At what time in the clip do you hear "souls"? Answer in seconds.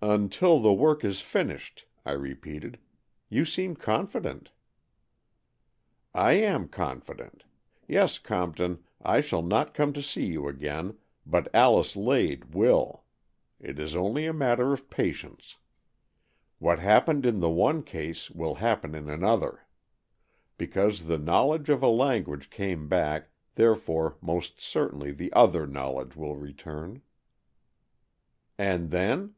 19.30-19.40